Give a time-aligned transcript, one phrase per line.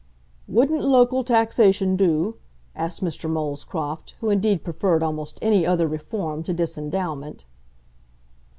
[0.47, 2.37] "Wouldn't local taxation do?"
[2.75, 3.29] asked Mr.
[3.29, 7.45] Molescroft, who indeed preferred almost any other reform to disendowment.